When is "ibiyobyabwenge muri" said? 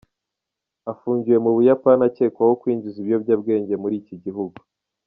2.99-3.95